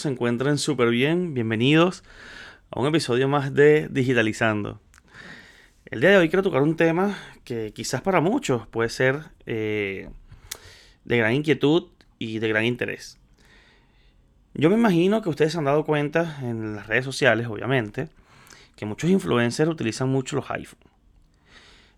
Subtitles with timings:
[0.00, 1.34] se encuentren súper bien.
[1.34, 2.04] Bienvenidos
[2.70, 4.80] a un episodio más de Digitalizando.
[5.84, 10.08] El día de hoy quiero tocar un tema que quizás para muchos puede ser eh,
[11.04, 13.18] de gran inquietud y de gran interés.
[14.54, 18.08] Yo me imagino que ustedes se han dado cuenta en las redes sociales, obviamente,
[18.76, 20.88] que muchos influencers utilizan mucho los iPhones.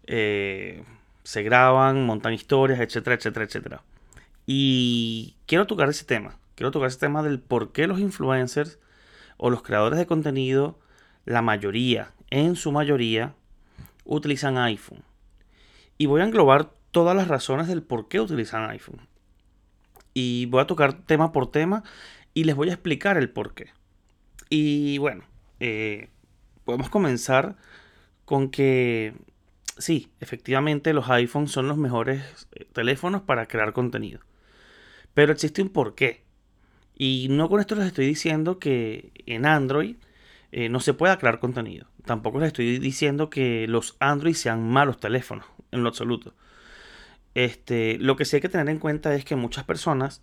[0.09, 0.83] Eh,
[1.23, 3.83] se graban, montan historias, etcétera, etcétera, etcétera.
[4.45, 8.79] Y quiero tocar ese tema quiero tocar ese tema del por qué los influencers
[9.37, 10.79] o los creadores de contenido,
[11.25, 13.35] la mayoría, en su mayoría,
[14.05, 15.03] utilizan iPhone.
[15.99, 19.09] Y voy a englobar todas las razones del por qué utilizan iPhone.
[20.15, 21.83] Y voy a tocar tema por tema
[22.35, 23.71] y les voy a explicar el por qué.
[24.49, 25.25] Y bueno,
[25.61, 26.11] eh,
[26.65, 27.57] podemos comenzar
[28.25, 29.15] con que
[29.79, 34.21] sí, efectivamente los iPhones son los mejores eh, teléfonos para crear contenido.
[35.15, 36.23] Pero existe un porqué.
[37.05, 39.97] Y no con esto les estoy diciendo que en Android
[40.53, 41.89] eh, no se pueda crear contenido.
[42.05, 46.33] Tampoco les estoy diciendo que los Android sean malos teléfonos, en lo absoluto.
[47.35, 50.23] Este, lo que sí hay que tener en cuenta es que muchas personas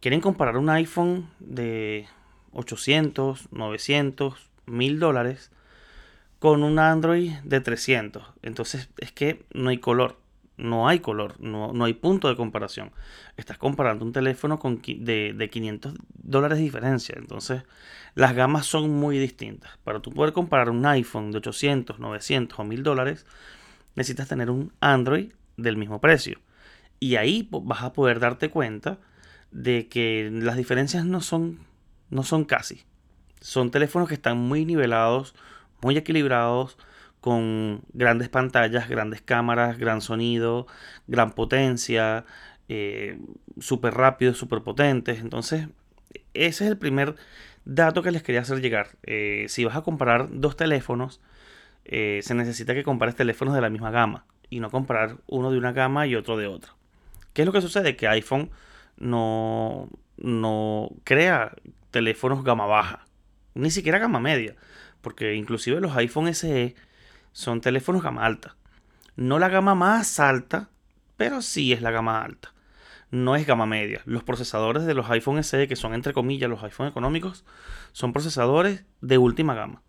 [0.00, 2.06] quieren comparar un iPhone de
[2.52, 5.50] 800, 900, 1000 dólares
[6.38, 8.24] con un Android de 300.
[8.40, 10.18] Entonces es que no hay color
[10.60, 12.92] no hay color, no, hay punto de comparación.
[13.36, 17.14] Estás comparando un teléfono con, de, de 500 dólares de diferencia.
[17.18, 17.62] Entonces,
[18.14, 19.78] las gamas son muy distintas.
[19.84, 23.26] Para tú poder comparar un iPhone de 800, 900 o 1000 dólares,
[23.94, 26.38] necesitas tener un Android del mismo precio.
[26.98, 28.98] Y ahí vas a poder darte cuenta
[29.50, 31.60] de que las diferencias no son,
[32.10, 32.82] no son casi.
[33.40, 35.34] Son teléfonos que están muy nivelados,
[35.82, 36.76] muy equilibrados,
[37.20, 40.66] con grandes pantallas, grandes cámaras, gran sonido,
[41.06, 42.24] gran potencia,
[42.68, 43.18] eh,
[43.58, 45.20] súper rápidos, súper potentes.
[45.20, 45.68] Entonces,
[46.34, 47.16] ese es el primer
[47.64, 48.88] dato que les quería hacer llegar.
[49.04, 51.20] Eh, si vas a comparar dos teléfonos,
[51.84, 55.58] eh, se necesita que compares teléfonos de la misma gama y no comparar uno de
[55.58, 56.74] una gama y otro de otra.
[57.32, 57.96] ¿Qué es lo que sucede?
[57.96, 58.50] Que iPhone
[58.96, 61.52] no, no crea
[61.90, 63.06] teléfonos gama baja,
[63.54, 64.56] ni siquiera gama media,
[65.00, 66.74] porque inclusive los iPhone SE
[67.32, 68.56] son teléfonos gama alta.
[69.16, 70.70] No la gama más alta,
[71.16, 72.52] pero sí es la gama alta.
[73.10, 74.02] No es gama media.
[74.04, 77.44] Los procesadores de los iPhone SE, que son entre comillas los iPhone económicos,
[77.92, 79.82] son procesadores de última gama.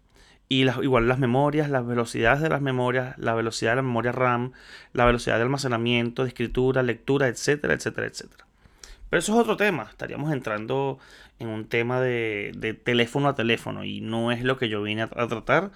[0.49, 4.11] Y las, igual las memorias, las velocidades de las memorias, la velocidad de la memoria
[4.11, 4.51] RAM,
[4.91, 8.45] la velocidad de almacenamiento, de escritura, lectura, etcétera, etcétera, etcétera.
[9.11, 9.87] Pero eso es otro tema.
[9.89, 10.97] Estaríamos entrando
[11.37, 15.07] en un tema de, teléfono a teléfono y no es lo que yo vine a,
[15.09, 15.71] tratar.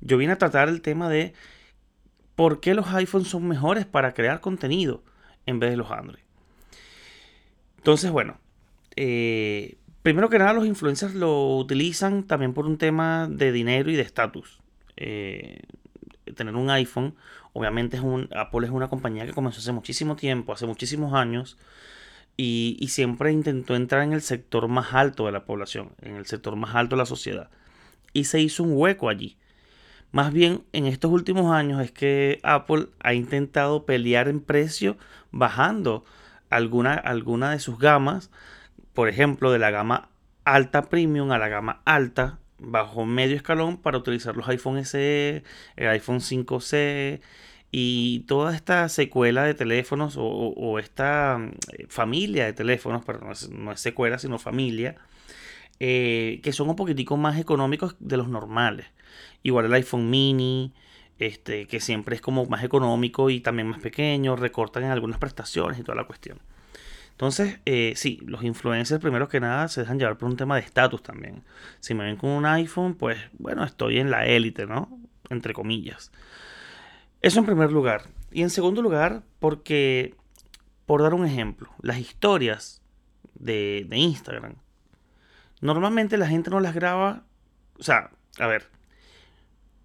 [0.00, 1.32] Yo vine a tratar el tema de
[2.34, 5.04] por qué los iPhones son mejores para crear contenido
[5.46, 6.24] en vez de los Android.
[7.76, 8.38] Entonces, bueno,
[8.96, 13.94] eh, primero que nada los influencers lo utilizan también por un tema de dinero y
[13.94, 14.58] de estatus.
[14.96, 15.60] Eh,
[16.34, 17.14] tener un iPhone,
[17.52, 21.56] obviamente es un, Apple es una compañía que comenzó hace muchísimo tiempo, hace muchísimos años
[22.42, 26.56] y, siempre intentó entrar en el sector más alto de la población, en el sector
[26.56, 27.50] más alto de la sociedad.
[28.14, 29.36] Y se hizo un hueco allí.
[30.10, 34.96] Más bien en estos últimos años es que Apple ha intentado pelear en precio
[35.30, 36.06] bajando
[36.48, 38.30] alguna, alguna de sus gamas,
[38.94, 40.08] por ejemplo, de la gama
[40.44, 45.44] alta premium a la gama alta, bajo medio escalón para utilizar los iPhone SE,
[45.76, 47.20] el iPhone 5C,
[47.72, 51.52] y toda esta secuela de teléfonos o, esta mm,
[51.88, 54.96] familia de teléfonos, pero no es, secuela, sino familia,
[55.78, 58.86] eh, que son un poquitico más económicos de los normales.
[59.42, 60.74] Igual el iPhone mini,
[61.18, 65.78] este, que siempre es como más económico y también más pequeño, recortan en algunas prestaciones
[65.78, 66.40] y toda la cuestión.
[67.12, 70.62] Entonces, eh, sí, los influencers primero que nada se dejan llevar por un tema de
[70.62, 71.42] estatus también.
[71.78, 74.98] Si me ven con un iPhone, pues bueno, estoy en la élite, ¿no?
[75.28, 76.10] Entre comillas.
[77.20, 78.04] Eso en primer lugar.
[78.30, 80.14] Y en segundo lugar, porque,
[80.86, 82.82] por dar un ejemplo, las historias
[83.34, 84.56] de, Instagram,
[85.60, 87.24] normalmente la gente no las graba,
[87.78, 88.68] o sea, a ver,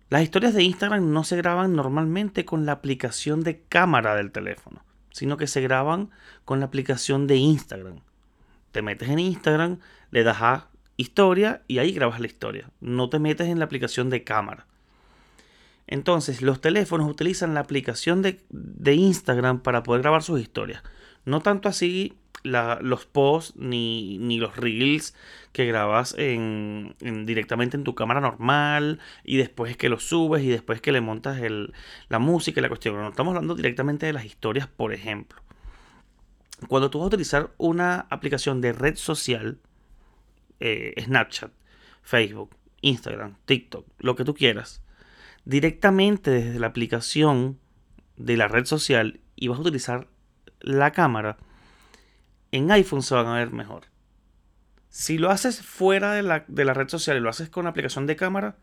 [0.09, 4.85] las historias de Instagram no se graban normalmente con la aplicación de cámara del teléfono,
[5.11, 6.11] sino que se graban
[6.45, 8.01] con la aplicación de Instagram.
[8.71, 9.79] Te metes en Instagram,
[10.11, 12.69] le das a historia y ahí grabas la historia.
[12.79, 14.67] No te metes en la aplicación de cámara.
[15.87, 20.83] Entonces, los teléfonos utilizan la aplicación de, Instagram para poder grabar sus historias.
[21.25, 25.15] No tanto así los posts ni, los reels
[25.51, 26.95] que grabas en,
[27.25, 31.01] directamente en tu cámara normal y después es que los subes y después que le
[31.01, 31.39] montas
[32.09, 32.95] la música y la cuestión.
[32.95, 35.41] No estamos hablando directamente de las historias, por ejemplo.
[36.67, 39.59] Cuando tú vas a utilizar una aplicación de red social,
[40.59, 41.51] eh, Snapchat,
[42.01, 44.84] Facebook, Instagram, TikTok, lo que tú quieras,
[45.45, 47.59] directamente desde la aplicación
[48.17, 50.07] de la red social y vas a utilizar
[50.59, 51.37] la cámara,
[52.51, 53.83] en iPhone se van a ver mejor.
[54.89, 58.15] Si lo haces fuera de la, de red social y lo haces con aplicación de
[58.15, 58.55] cámara,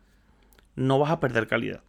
[0.75, 1.83] no vas a perder calidad.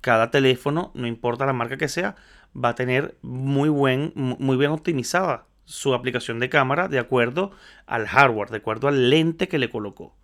[0.00, 2.16] Cada teléfono, no importa la marca que sea,
[2.56, 7.52] va a tener muy, buen, muy bien optimizada su aplicación de cámara de acuerdo
[7.86, 10.16] al hardware, de acuerdo al lente que le colocó.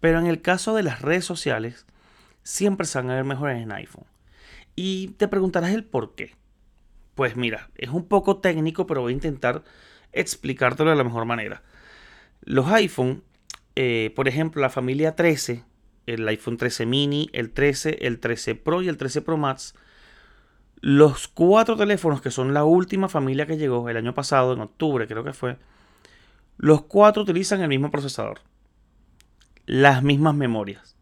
[0.00, 1.86] Pero en el caso de las redes sociales,
[2.42, 4.06] siempre se van a ver mejores en iPhone.
[4.74, 6.34] Y te preguntarás el por qué.
[7.14, 9.62] Pues mira, es un poco técnico, pero voy a intentar
[10.12, 11.62] explicártelo de la mejor manera.
[12.42, 13.22] Los iPhone,
[13.76, 15.64] eh, por ejemplo, la familia 13,
[16.06, 19.74] el iPhone 13 mini, el 13, el 13 Pro y el 13 Pro Max,
[20.80, 25.06] los cuatro teléfonos que son la última familia que llegó el año pasado, en octubre
[25.06, 25.58] creo que fue,
[26.56, 28.40] los cuatro utilizan el mismo procesador
[29.66, 30.96] las mismas memorias,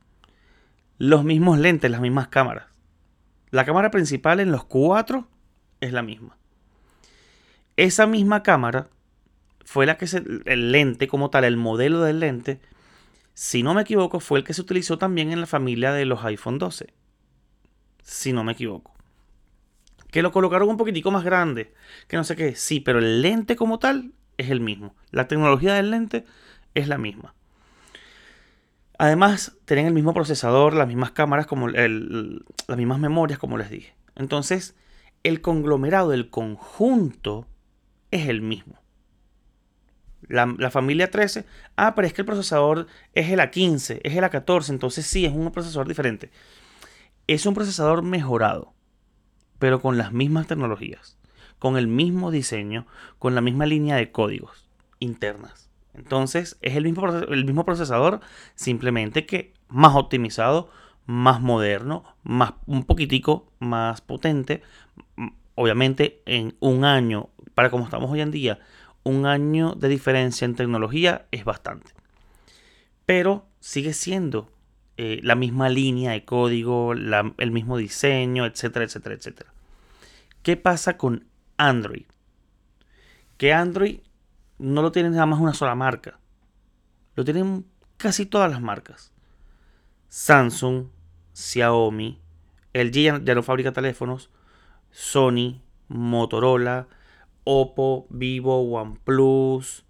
[1.01, 2.67] los mismos lentes, las mismas cámaras.
[3.51, 5.29] La cámara principal en los cuatro
[5.81, 6.37] es la misma.
[7.77, 8.89] Esa misma cámara
[9.65, 12.61] fue la que se, el lente como tal, el modelo del lente,
[13.33, 16.23] si no me equivoco, fue el que se utilizó también en la familia de los
[16.23, 16.93] iPhone 12.
[18.03, 18.93] Si no me equivoco.
[20.11, 21.73] Que lo colocaron un poquitico más grande,
[22.09, 24.95] que no sé qué, sí, pero el lente como tal es el mismo.
[25.13, 26.27] La tecnología del lente
[26.75, 27.35] es la misma.
[29.03, 33.95] Además, tienen el mismo procesador, las mismas cámaras, como las mismas memorias, como les dije.
[34.15, 34.77] Entonces,
[35.23, 37.47] el conglomerado, el conjunto,
[38.11, 38.79] es el mismo.
[40.29, 44.23] La, la, familia 13, ah, pero es que el procesador es el A15, es el
[44.23, 46.31] A14, entonces sí, es un procesador diferente.
[47.27, 48.75] Es un procesador mejorado,
[49.59, 51.17] pero con las mismas tecnologías,
[51.59, 52.87] con el mismo diseño,
[53.19, 54.69] con la misma línea de códigos
[54.99, 55.70] internas.
[55.95, 58.21] Entonces es el mismo, el mismo procesador,
[58.55, 60.71] simplemente que más optimizado,
[61.07, 64.63] más moderno, más, un poquitico más potente.
[65.55, 68.61] Obviamente en un año, para como estamos hoy en día,
[69.03, 71.93] un año de diferencia en tecnología es bastante.
[73.07, 74.51] Pero sigue siendo
[74.97, 79.53] eh, la misma línea de código, el mismo diseño, etcétera, etcétera, etcétera.
[80.43, 81.27] ¿Qué pasa con
[81.57, 82.05] Android?
[83.37, 84.01] Que Android
[84.61, 86.19] no lo tienen nada más una sola marca.
[87.17, 87.67] Lo tienen
[87.97, 89.13] casi todas las marcas.
[90.09, 90.89] Samsung,
[91.33, 92.21] Xiaomi,
[92.75, 94.31] LG ya no fabrica teléfonos,
[94.91, 96.89] Sony, Motorola,
[97.45, 99.85] Oppo, Vivo, OnePlus,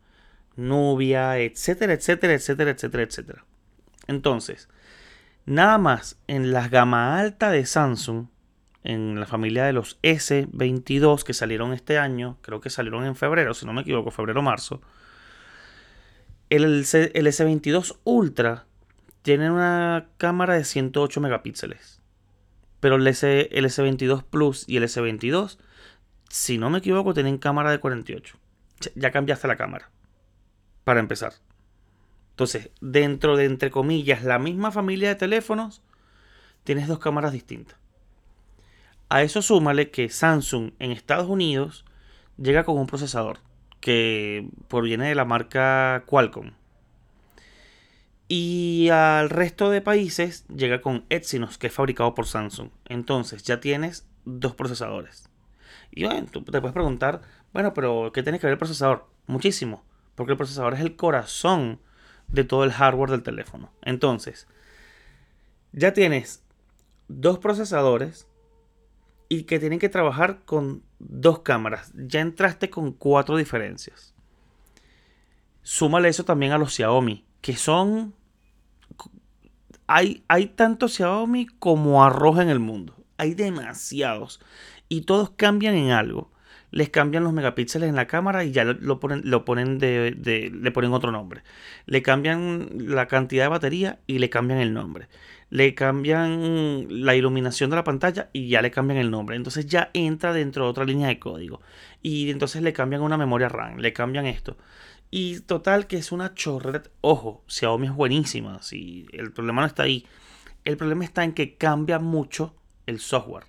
[0.57, 3.45] Nubia, etcétera, etcétera, etcétera, etcétera, etcétera.
[4.07, 4.69] Entonces,
[5.47, 8.27] nada más en la gama alta de Samsung
[8.83, 13.55] en la familia de los S22 que salieron este año, creo que salieron en febrero,
[13.55, 14.81] si no me equivoco, febrero-marzo.
[16.49, 18.67] El, el, S22 Ultra
[19.23, 22.01] tiene una cámara de 108 megapíxeles.
[22.81, 25.59] Pero el, S, el S22 Plus y el S22,
[26.31, 28.37] si no me equivoco, tienen cámara de 48.
[28.95, 29.91] Ya cambiaste la cámara.
[30.85, 31.35] Para empezar.
[32.31, 35.83] Entonces, dentro de, entre comillas, la misma familia de teléfonos,
[36.65, 37.79] tienes dos cámaras distintas.
[39.11, 41.85] A eso súmale que Samsung en Estados Unidos
[42.37, 43.41] llega con un procesador
[43.81, 46.53] que proviene de la marca Qualcomm.
[48.29, 52.71] Y al resto de países llega con Exynos, que es fabricado por Samsung.
[52.85, 55.29] Entonces ya tienes dos procesadores.
[55.91, 59.09] Y bueno, tú te puedes preguntar, bueno, pero ¿qué tiene que ver el procesador?
[59.27, 59.83] Muchísimo,
[60.15, 61.81] porque el procesador es el corazón
[62.29, 63.73] de todo el hardware del teléfono.
[63.83, 64.47] Entonces,
[65.73, 66.45] ya tienes
[67.09, 68.29] dos procesadores
[69.33, 71.93] y que tienen que trabajar con dos cámaras.
[71.95, 74.13] Ya entraste con cuatro diferencias.
[75.63, 78.13] Súmale eso también a los Xiaomi, que son...
[79.87, 82.97] Hay, hay tanto Xiaomi como arroz en el mundo.
[83.19, 84.41] Hay demasiados.
[84.89, 86.33] Y todos cambian en algo.
[86.73, 90.71] Les cambian los megapíxeles en la cámara y ya lo ponen, lo ponen de, le
[90.73, 91.43] ponen otro nombre.
[91.87, 95.09] Le cambian la cantidad de batería y le cambian el nombre
[95.51, 99.37] le cambian la iluminación de la pantalla y ya le cambian el nombre.
[99.37, 101.61] Entonces ya entra dentro de otra línea de código.
[102.03, 104.57] Y entonces le cambian una memoria RAM, le cambian esto.
[105.11, 106.85] Y total que es una chorrera.
[107.01, 108.63] Ojo, Xiaomi es buenísima.
[108.63, 110.07] Si el problema no está ahí.
[110.65, 112.55] El problema está en que cambia mucho
[112.87, 113.45] el software.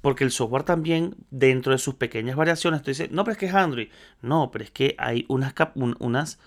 [0.00, 3.46] Porque el software también, dentro de sus pequeñas variaciones, tú dices, no, pero es que
[3.46, 3.88] es Android.
[4.22, 6.38] No, pero es que hay unas, unas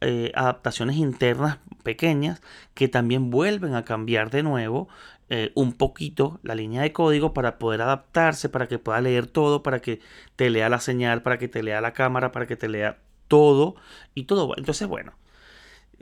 [0.00, 2.40] eh, adaptaciones internas pequeñas
[2.74, 4.88] que también vuelven a cambiar de nuevo
[5.30, 9.62] eh, un poquito la línea de código para poder adaptarse, para que pueda leer todo,
[9.62, 10.00] para que
[10.36, 13.76] te lea la señal, para que te lea la cámara, para que te lea todo
[14.14, 14.54] y todo.
[14.56, 15.12] Entonces, bueno,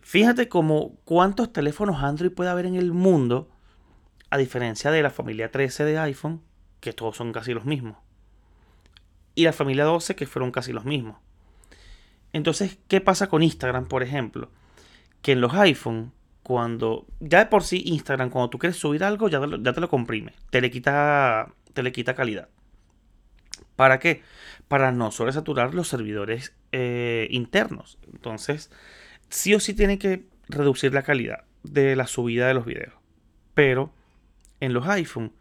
[0.06, 3.50] Fíjate como cuántos teléfonos Android puede haber en el mundo,
[4.30, 6.42] a diferencia de la familia 13 de iPhone,
[6.78, 7.96] que todos son casi los mismos.
[9.34, 11.16] Y la familia 12, que fueron casi los mismos.
[12.36, 14.50] Entonces, ¿qué pasa con Instagram, por ejemplo?
[15.22, 16.12] Que en los iPhone,
[16.42, 20.34] cuando ya de por sí Instagram, cuando tú quieres subir algo, ya te lo, comprime,
[20.50, 22.50] te le quita, te le quita calidad.
[23.74, 24.22] ¿Para qué?
[24.68, 27.96] Para no sobresaturar los servidores eh, internos.
[28.12, 28.70] Entonces,
[29.30, 32.92] sí o sí tiene que reducir la calidad de la subida de los videos.
[33.54, 33.94] Pero
[34.60, 35.32] en los iPhone,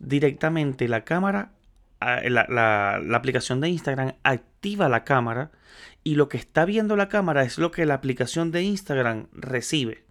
[0.00, 1.52] directamente la cámara,
[2.00, 5.50] la, la, aplicación de Instagram activa la cámara
[6.02, 10.04] y lo que está viendo la cámara es lo que la aplicación de Instagram recibe.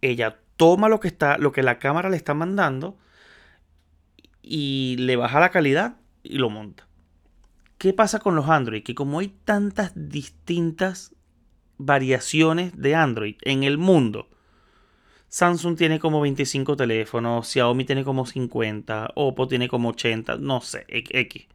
[0.00, 2.96] Ella toma lo que está, lo que la cámara le está mandando
[4.42, 6.86] y le baja la calidad y lo monta.
[7.78, 8.82] ¿Qué pasa con los Android?
[8.82, 11.14] Que como hay tantas distintas
[11.76, 14.28] variaciones de Android en el mundo,
[15.36, 20.86] Samsung tiene como 25 teléfonos, Xiaomi tiene como 50, Oppo tiene como 80, no sé,
[20.88, 21.46] X.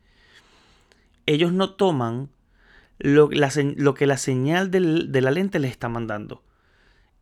[1.25, 2.29] Ellos no toman
[3.00, 6.43] lo, que la señal de la lente les está mandando.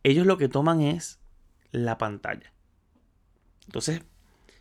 [0.02, 1.18] Ellos lo que toman es
[1.72, 2.52] la pantalla.
[3.64, 4.02] Entonces,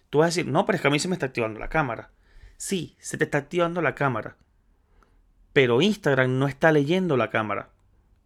[0.10, 1.68] tú vas a decir, no, pero es que a mí se me está activando la
[1.68, 2.12] cámara.
[2.56, 4.38] Sí, se te está activando la cámara.
[5.52, 7.72] Pero Instagram no está leyendo la cámara.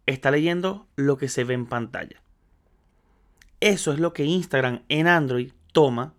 [0.06, 2.23] Está leyendo lo que se ve en pantalla.
[3.64, 6.12] Eso es lo que Instagram en Android toma,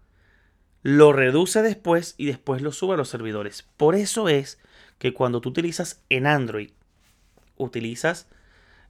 [0.81, 3.67] lo reduce después y después lo sube a los servidores.
[3.77, 4.57] Por eso es
[4.97, 6.71] que cuando tú utilizas en Android,
[7.55, 8.27] utilizas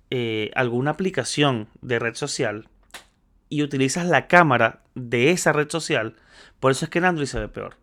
[0.09, 2.69] eh, alguna aplicación de red social
[3.49, 6.15] y utilizas la cámara de esa red social,
[6.61, 7.75] por eso es que en Android se ve peor.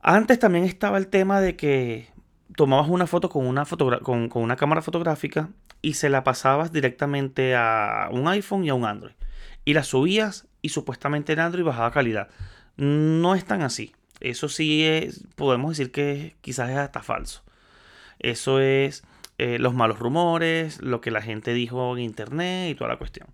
[0.00, 2.08] Antes también estaba el tema de que
[2.56, 5.50] tomabas una foto con una, cámara fotográfica
[5.82, 9.14] y se la pasabas directamente a un iPhone y a un Android.
[9.64, 12.28] Y la subías y supuestamente en Android bajaba calidad.
[12.76, 13.94] No es tan así.
[14.20, 17.44] Eso sí es, podemos decir que quizás es hasta falso.
[18.18, 19.04] Eso es
[19.38, 23.28] eh, los malos rumores, lo que la gente dijo en internet y toda la cuestión.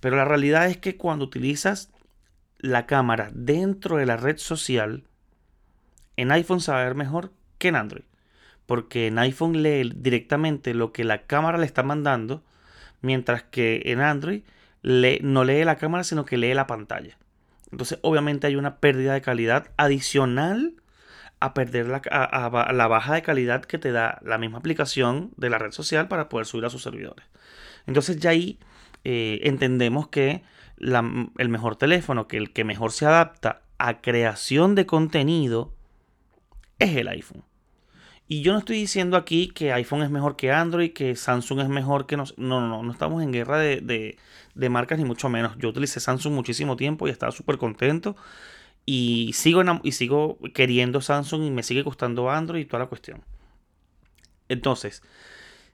[0.00, 1.90] Pero la realidad es que cuando utilizas
[2.58, 5.04] la cámara dentro de la red social,
[6.16, 8.04] en iPhone se va a ver mejor que en Android.
[8.68, 12.44] Porque en iPhone lee directamente lo que la cámara le está mandando,
[13.00, 14.42] mientras que en Android
[14.82, 17.16] no lee la cámara, sino que lee la pantalla.
[17.72, 20.74] Entonces, obviamente hay una pérdida de calidad adicional
[21.40, 25.72] a perder la, baja de calidad que te da la misma aplicación de la red
[25.72, 27.24] social para poder subir a sus servidores.
[27.86, 28.58] Entonces, ya ahí
[29.04, 30.42] eh, entendemos que
[30.78, 35.72] el mejor teléfono, que el que mejor se adapta a creación de contenido,
[36.78, 37.47] es el iPhone.
[38.30, 41.68] Y yo no estoy diciendo aquí que iPhone es mejor que Android, que Samsung es
[41.70, 42.18] mejor que...
[42.18, 44.18] No, no, no, no estamos en guerra de,
[44.54, 45.56] de, marcas ni mucho menos.
[45.56, 48.16] Yo utilicé Samsung muchísimo tiempo y estaba súper contento.
[48.84, 53.24] Y sigo, y sigo queriendo Samsung y me sigue gustando Android y toda la cuestión.
[54.50, 55.02] Entonces,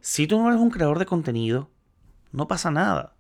[0.01, 1.71] si tú no eres un creador de contenido,
[2.31, 3.15] no pasa nada.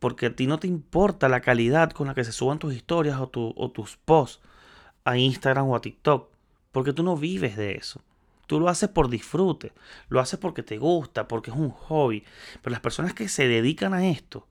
[0.00, 3.20] Porque a ti no te importa la calidad con la que se suban tus historias
[3.20, 4.42] o, o tus posts
[5.04, 6.28] a Instagram o a TikTok.
[6.72, 8.02] Porque tú no vives de eso.
[8.52, 9.72] Tú lo haces por disfrute,
[10.10, 12.22] lo haces porque te gusta, porque es un hobby.
[12.60, 14.46] Pero las personas que se dedican a esto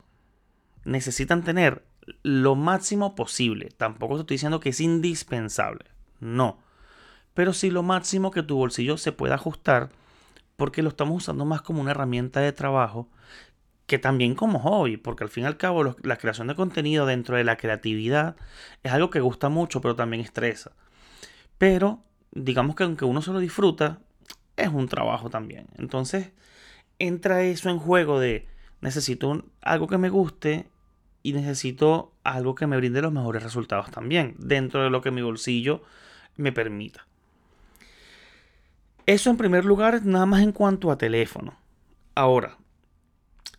[0.85, 1.85] necesitan tener
[2.23, 3.69] lo máximo posible.
[3.77, 5.85] Tampoco te estoy diciendo que es indispensable.
[6.19, 6.57] No.
[7.35, 9.91] Pero sí lo máximo que tu bolsillo se pueda ajustar
[10.55, 13.07] porque lo estamos usando más como una herramienta de trabajo
[13.85, 17.37] que también como hobby, porque al fin y al cabo la creación de contenido dentro
[17.37, 18.35] de la creatividad
[18.81, 20.71] es algo que gusta mucho, pero también estresa.
[21.59, 23.99] Pero digamos que aunque uno se lo disfruta,
[24.57, 25.67] es un trabajo también.
[25.77, 26.31] Entonces,
[26.99, 28.47] entra eso en juego de
[28.81, 30.67] necesito algo que me guste
[31.23, 35.21] y necesito algo que me brinde los mejores resultados también, dentro de lo que mi
[35.21, 35.83] bolsillo
[36.35, 37.05] me permita.
[39.05, 41.57] Eso en primer lugar, nada más en cuanto a teléfono.
[42.15, 42.57] Ahora,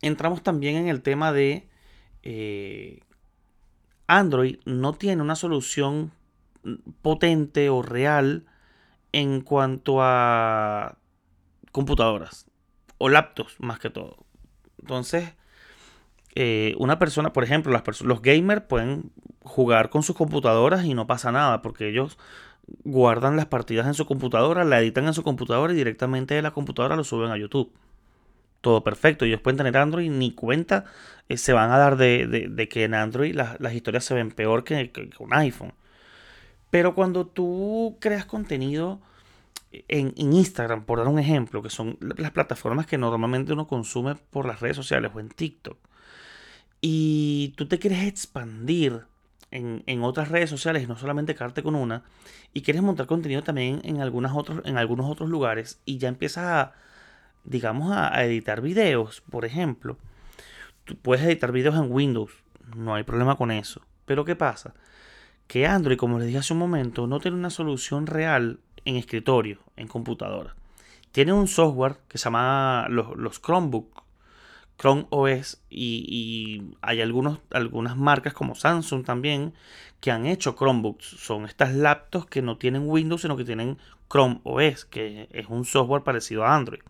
[0.01, 1.67] entramos también en el tema de
[2.23, 3.01] eh,
[4.07, 6.11] Android no tiene una solución
[7.01, 8.45] potente o real
[9.13, 10.97] en cuanto a
[11.71, 12.47] computadoras
[12.97, 14.25] o laptops más que todo.
[14.81, 15.33] Entonces,
[16.35, 19.11] eh, una persona, por ejemplo, las los gamers pueden
[19.43, 22.17] jugar con sus computadoras y no pasa nada porque ellos
[22.83, 26.51] guardan las partidas en su computadora, la editan en su computadora y directamente de la
[26.51, 27.71] computadora lo suben a YouTube.
[28.61, 29.25] Todo perfecto.
[29.25, 30.85] Ellos pueden tener Android ni cuenta
[31.29, 34.91] eh, se van a dar de, que en Android las, historias se ven peor que,
[34.91, 35.73] que un iPhone.
[36.73, 38.99] Pero cuando tú creas contenido
[39.71, 44.47] en, Instagram, por dar un ejemplo, que son las plataformas que normalmente uno consume por
[44.47, 45.77] las redes sociales o en TikTok,
[46.81, 49.03] y tú te quieres expandir
[49.51, 52.05] en, otras redes sociales no solamente quedarte con una,
[52.55, 56.73] y quieres montar contenido también en algunos otros lugares, y ya empiezas a,
[57.43, 59.99] digamos, a, a editar videos, por ejemplo,
[60.85, 62.31] tú puedes editar videos en Windows,
[62.75, 63.83] no hay problema con eso.
[64.07, 64.73] Pero ¿qué pasa?
[65.53, 69.59] Que Android, como les dije hace un momento, no tiene una solución real en escritorio,
[69.77, 70.55] en computadora.
[71.11, 74.01] Tiene un software que se llama los, los Chromebook,
[74.79, 79.53] Chrome OS, y, hay algunos, algunas marcas como Samsung también
[79.99, 81.05] que han hecho Chromebooks.
[81.05, 83.77] Son estas laptops que no tienen Windows, sino que tienen
[84.09, 86.81] Chrome OS, que es un software parecido a Android.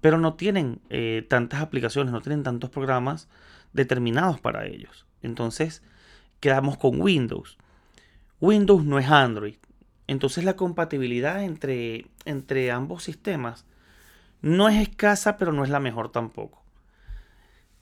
[0.00, 3.28] Pero no tienen eh, tantas aplicaciones, no tienen tantos programas
[3.74, 5.04] determinados para ellos.
[5.20, 5.82] Entonces,
[6.40, 7.58] quedamos con Windows.
[8.40, 9.56] Windows no es Android.
[10.06, 13.66] Entonces la compatibilidad entre, entre ambos sistemas
[14.40, 16.62] no es escasa, pero no es la mejor tampoco.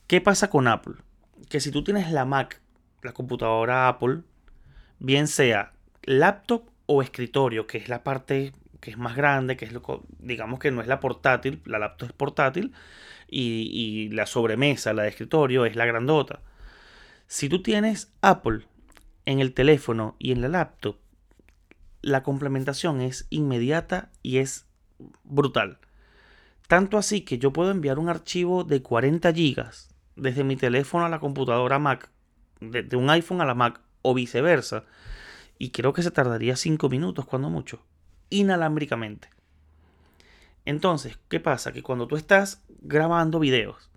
[0.07, 0.95] ¿Qué pasa con Apple?
[1.49, 2.61] Que si tú tienes la Mac,
[3.03, 4.23] la computadora Apple,
[4.99, 5.73] bien sea
[6.03, 10.61] laptop o escritorio, que es la parte que es más grande, que es lo digamos
[10.61, 12.73] que no es la portátil, la laptop es portátil,
[13.29, 16.41] y, y la sobremesa, la de escritorio, es la grandota.
[17.29, 18.67] Si tú tienes Apple
[19.25, 20.97] en el teléfono y en la laptop,
[22.01, 24.67] la complementación es inmediata y es
[25.25, 25.79] brutal.
[26.69, 29.67] Tanto así que yo puedo enviar un archivo de 40 GB
[30.15, 32.11] desde mi teléfono a la computadora Mac,
[32.61, 34.85] de, un iPhone a la Mac o viceversa.
[35.59, 37.83] Y creo que se tardaría 5 minutos, cuando mucho,
[38.31, 39.31] inalámbricamente.
[40.65, 41.73] Entonces, ¿qué pasa?
[41.73, 43.91] Que cuando tú estás grabando videos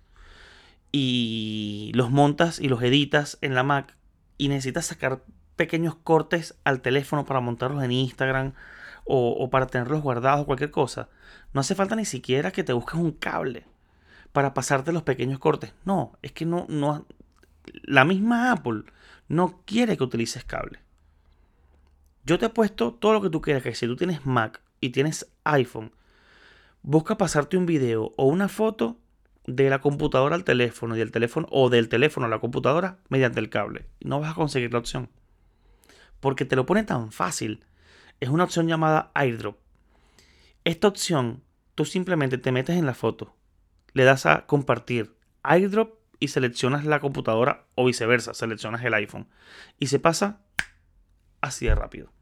[0.92, 3.96] y los montas y los editas en la Mac
[4.38, 5.22] y necesitas sacar
[5.56, 8.54] pequeños cortes al teléfono para montarlos en Instagram
[9.04, 11.08] o, para tenerlos guardados o cualquier cosa,
[11.52, 13.66] no hace falta ni siquiera que te busques un cable
[14.32, 15.74] para pasarte los pequeños cortes.
[15.84, 17.06] No, es que no, no,
[17.82, 18.84] la misma Apple
[19.28, 20.78] no quiere que utilices cable.
[22.24, 24.90] Yo te he puesto todo lo que tú quieras, que si tú tienes Mac y
[24.90, 25.92] tienes iPhone,
[26.82, 28.99] busca pasarte un video o una foto
[29.56, 33.40] de la computadora al teléfono y del teléfono o del teléfono a la computadora mediante
[33.40, 33.86] el cable.
[34.00, 35.08] No vas a conseguir la opción.
[36.20, 37.64] Porque te lo pone tan fácil.
[38.20, 39.58] Es una opción llamada airdrop.
[40.64, 41.42] Esta opción,
[41.74, 43.34] tú simplemente te metes en la foto,
[43.94, 49.26] le das a compartir airdrop y seleccionas la computadora o viceversa, seleccionas el iPhone.
[49.78, 50.42] Y se pasa
[51.40, 52.12] así de rápido.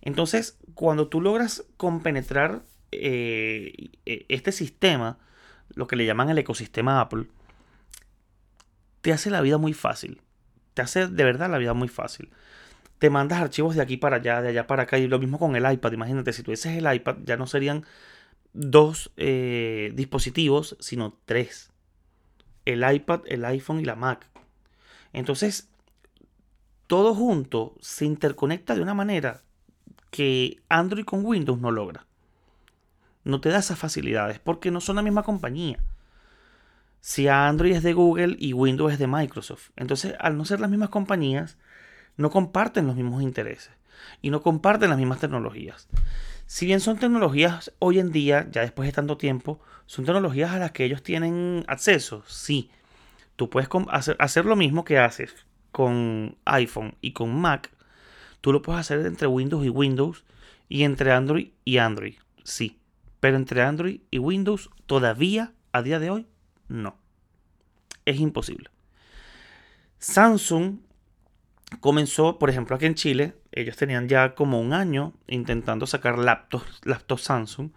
[0.00, 5.18] Entonces, cuando tú logras compenetrar eh, e, este sistema,
[5.78, 7.26] lo que le llaman el ecosistema Apple,
[9.00, 10.20] te hace la vida muy fácil.
[10.74, 12.30] Te hace de verdad la vida muy fácil.
[12.98, 14.98] Te mandas archivos de aquí para allá, de allá para acá.
[14.98, 15.92] Y lo mismo con el iPad.
[15.92, 17.86] Imagínate, si tuvieses el iPad, ya no serían
[18.54, 21.70] dos eh, dispositivos, sino tres.
[22.64, 24.26] El iPad, el iPhone y la Mac.
[25.12, 25.70] Entonces,
[26.88, 29.42] todo junto se interconecta de una manera
[30.10, 32.07] que Android con Windows no logra
[33.28, 35.78] no te da esas facilidades porque no son la misma compañía.
[37.00, 39.70] Si Android es de Google y Windows es de Microsoft.
[39.76, 41.58] Entonces, al no ser las mismas compañías,
[42.16, 43.70] no comparten los mismos intereses
[44.22, 45.88] y no comparten las mismas tecnologías.
[46.46, 50.58] Si bien son tecnologías hoy en día, ya después de tanto tiempo, son tecnologías a
[50.58, 52.70] las que ellos tienen acceso, sí.
[53.36, 53.68] Tú puedes
[54.18, 55.34] hacer, lo mismo que haces
[55.70, 57.70] con iPhone y con Mac.
[58.40, 60.24] Tú lo puedes hacer entre Windows y Windows
[60.68, 62.78] y entre Android y Android, sí.
[63.20, 66.26] Pero entre Android y Windows todavía a día de hoy
[66.68, 66.96] no.
[68.04, 68.70] Es imposible.
[69.98, 70.78] Samsung
[71.80, 76.80] comenzó, por ejemplo, aquí en Chile, ellos tenían ya como un año intentando sacar laptops,
[76.84, 77.70] laptops Samsung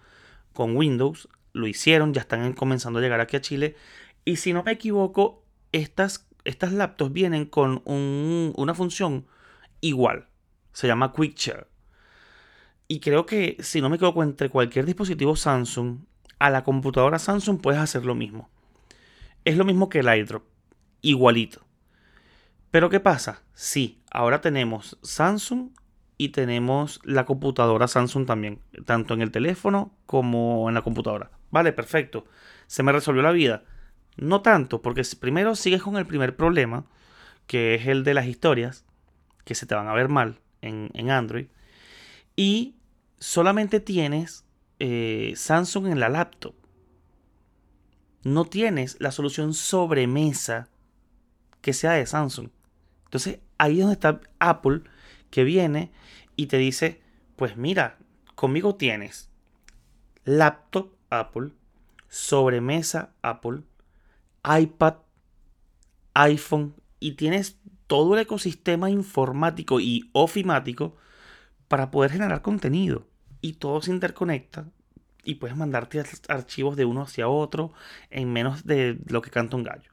[0.54, 1.28] con Windows.
[1.54, 3.76] Lo hicieron, ya están comenzando a llegar aquí a Chile.
[4.24, 9.26] Y si no me equivoco, estas, estas laptops vienen con una función
[9.82, 10.28] igual.
[10.74, 11.71] Se llama Quick Share.
[12.92, 16.00] Y creo que, si no me equivoco, entre cualquier dispositivo Samsung
[16.40, 18.50] a la computadora Samsung puedes hacer lo mismo.
[19.46, 20.44] Es lo mismo que el iDrop.
[21.00, 21.62] Igualito.
[22.70, 23.44] Pero ¿qué pasa?
[23.54, 25.70] Sí, ahora tenemos Samsung
[26.18, 28.60] y tenemos la computadora Samsung también.
[28.86, 31.32] Tanto en el teléfono como en la computadora.
[31.50, 32.26] Vale, perfecto.
[32.68, 33.64] Se me resolvió la vida.
[34.18, 36.84] No tanto, porque primero sigues con el primer problema,
[37.48, 38.84] que es el de las historias,
[39.46, 41.48] que se te van a ver mal en, en Android.
[42.36, 42.76] Y
[43.22, 44.46] solamente tienes
[44.80, 46.56] eh, Samsung en la laptop.
[48.24, 50.70] No tienes la solución sobremesa
[51.62, 52.50] que sea de Samsung.
[53.06, 54.82] Entonces ahí es donde está Apple
[55.30, 55.92] que viene
[56.36, 57.00] y te dice,
[57.36, 58.00] pues mira,
[58.36, 59.30] conmigo tienes
[60.26, 61.52] laptop Apple,
[62.10, 63.62] sobremesa Apple,
[64.44, 64.96] iPad,
[66.16, 70.96] iPhone y tienes todo el ecosistema informático y ofimático
[71.68, 73.11] para poder generar contenido.
[73.42, 74.66] Y todo se interconecta
[75.24, 77.74] y puedes mandarte archivos de uno hacia otro
[78.10, 79.92] en menos de lo que canta un gallo.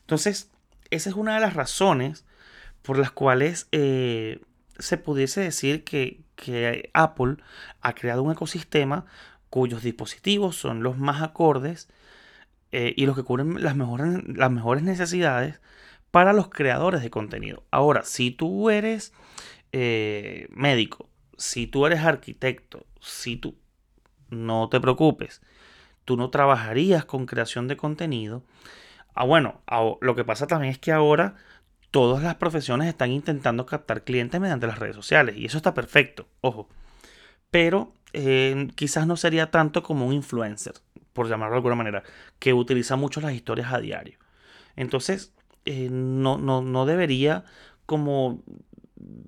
[0.00, 0.50] Entonces,
[0.90, 2.24] esa es una de las razones
[2.82, 4.40] por las cuales eh,
[4.78, 6.22] se pudiese decir que,
[6.92, 7.36] Apple
[7.80, 9.06] ha creado un ecosistema
[9.48, 11.88] cuyos dispositivos son los más acordes
[12.72, 15.60] eh, y los que cubren las mejores, las mejores necesidades
[16.10, 17.62] para los creadores de contenido.
[17.70, 19.12] Ahora, si tú eres
[19.72, 23.56] eh, médico, si tú eres arquitecto, si tú
[24.30, 25.42] no te preocupes,
[26.04, 28.42] tú no trabajarías con creación de contenido.
[29.14, 29.60] Ah, bueno,
[30.00, 31.36] lo que pasa también es que ahora
[31.90, 36.26] todas las profesiones están intentando captar clientes mediante las redes sociales y eso está perfecto,
[36.40, 36.68] ojo.
[37.50, 40.74] Pero eh, quizás no sería tanto como un influencer,
[41.12, 42.02] por llamarlo de alguna manera,
[42.38, 44.18] que utiliza mucho las historias a diario.
[44.76, 45.32] Entonces,
[45.64, 47.44] eh, no, no, no debería
[47.86, 48.42] como,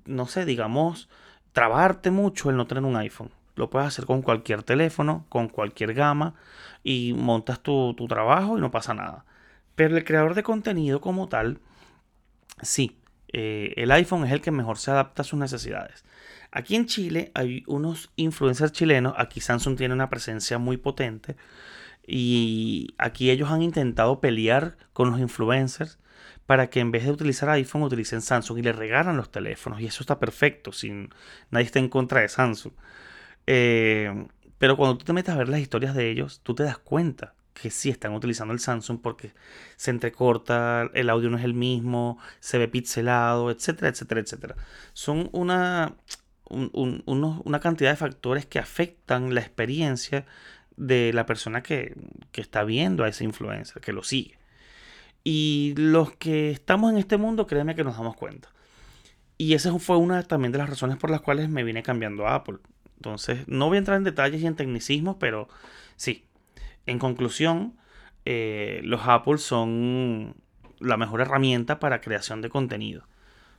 [0.05, 1.09] no sé, digamos,
[1.57, 3.31] trabarte mucho el no tener un iPhone.
[3.55, 6.35] Lo puedes hacer con cualquier teléfono, con cualquier gama
[6.83, 9.25] y montas tu, trabajo y no pasa nada.
[9.73, 11.57] Pero el creador de contenido como tal,
[12.61, 12.99] sí,
[13.33, 16.05] eh, el iPhone es el que mejor se adapta a sus necesidades.
[16.51, 21.37] Aquí en Chile hay unos influencers chilenos, aquí Samsung tiene una presencia muy potente
[22.05, 25.97] y aquí ellos han intentado pelear con los influencers
[26.47, 29.85] para que en vez de utilizar iPhone utilicen Samsung y le regalan los teléfonos y
[29.85, 31.09] eso está perfecto, sin
[31.51, 32.73] nadie está en contra de Samsung.
[33.45, 36.79] Eh, pero cuando tú te metes a ver las historias de ellos, tú te das
[36.79, 39.33] cuenta que sí están utilizando el Samsung porque
[39.75, 44.55] se entrecorta, el audio no es el mismo, se ve pixelado, etcétera, etcétera, etcétera.
[44.93, 45.95] Son una,
[46.49, 50.25] una cantidad de factores que afectan la experiencia
[50.77, 51.95] de la persona que,
[52.31, 54.36] que está viendo a ese influencer, que lo sigue.
[55.29, 58.47] Y los que estamos en este mundo, créeme que nos damos cuenta.
[59.37, 62.35] Y esa fue una también de las razones por las cuales me vine cambiando a
[62.35, 62.59] Apple.
[62.95, 65.49] Entonces, no voy a entrar en detalles y en tecnicismos, pero
[65.97, 66.23] sí.
[66.85, 67.75] En conclusión,
[68.23, 70.33] eh, los Apple son
[70.79, 73.05] la mejor herramienta para creación de contenido.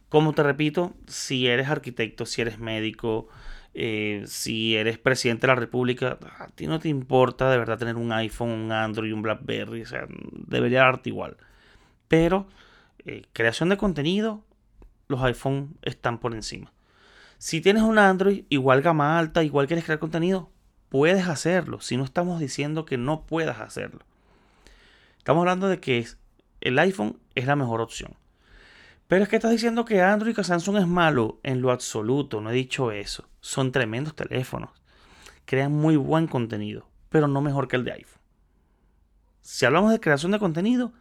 [0.08, 3.28] Como te repito, si eres arquitecto, si eres médico,
[3.74, 7.96] eh, si eres presidente de la República, a ti no te importa de verdad tener
[7.96, 11.36] un iPhone, un Android, un BlackBerry, o sea, debería darte igual.
[12.08, 12.48] Pero
[13.04, 14.42] eh, creación de contenido,
[15.06, 16.72] los iPhone están por encima.
[17.38, 20.50] Si tienes un Android, igual gama alta, igual quieres crear contenido,
[20.88, 21.80] puedes hacerlo.
[21.80, 24.00] Si no estamos diciendo que no puedas hacerlo.
[25.18, 26.06] Estamos hablando de que
[26.60, 28.16] el iPhone es la mejor opción.
[29.06, 31.38] Pero es que estás diciendo que Android que Samsung es malo.
[31.42, 33.28] En lo absoluto, no he dicho eso.
[33.40, 34.70] Son tremendos teléfonos.
[35.44, 38.20] Crean muy buen contenido, pero no mejor que el de iPhone.
[39.40, 40.92] Si hablamos de creación de contenido,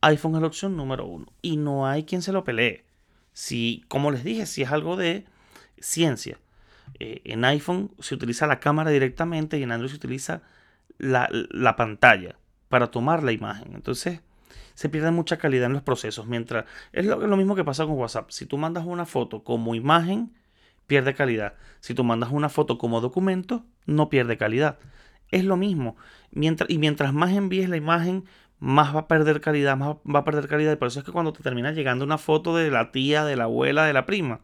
[0.00, 1.26] iPhone es la opción número uno.
[1.42, 2.84] Y no hay quien se lo pelee.
[3.32, 5.24] Si, como les dije, si es algo de
[5.78, 6.38] ciencia.
[6.98, 10.42] Eh, en iPhone se utiliza la cámara directamente y en Android se utiliza
[10.98, 12.36] la, pantalla
[12.68, 13.74] para tomar la imagen.
[13.74, 14.20] Entonces
[14.74, 16.26] se pierde mucha calidad en los procesos.
[16.26, 18.30] Mientras es lo, lo, mismo que pasa con WhatsApp.
[18.30, 20.32] Si tú mandas una foto como imagen,
[20.86, 21.54] pierde calidad.
[21.80, 24.78] Si tú mandas una foto como documento, no pierde calidad.
[25.30, 25.96] Es lo mismo.
[26.32, 28.24] Mientras, y mientras más envíes la imagen,
[28.60, 30.72] más va a perder calidad, más va a perder calidad.
[30.72, 33.36] Y por eso es que cuando te termina llegando una foto de la tía, de
[33.36, 34.40] la abuela, de la prima,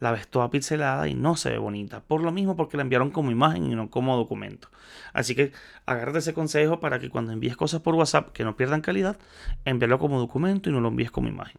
[0.00, 2.00] la ves toda pixelada y no se ve bonita.
[2.00, 4.68] Por lo mismo porque la enviaron como imagen y no como documento.
[5.12, 5.52] Así que
[5.86, 9.18] agárrate ese consejo para que cuando envíes cosas por WhatsApp que no pierdan calidad,
[9.64, 11.58] envíalo como documento y no lo envíes como imagen.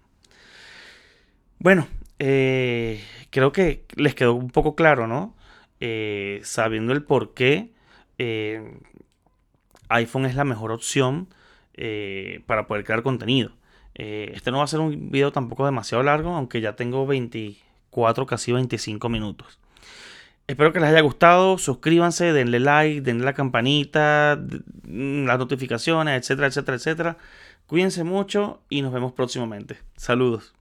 [1.58, 1.88] Bueno,
[2.20, 5.36] eh, creo que les quedó un poco claro, ¿no?
[5.80, 7.74] Eh, sabiendo el por qué
[8.18, 8.80] eh,
[9.90, 11.28] iPhone es la mejor opción
[12.46, 13.52] para poder crear contenido.
[13.94, 17.56] este no va a ser un video tampoco demasiado largo, aunque ya tengo 20,
[18.28, 19.60] casi 25 minutos.
[20.48, 21.58] Espero que les haya gustado.
[21.58, 24.40] Suscríbanse, denle like, denle la campanita,
[24.88, 27.18] las notificaciones, etcétera, etcétera, etcétera.
[27.68, 29.78] Cuídense mucho y nos vemos próximamente.
[29.96, 30.55] Saludos.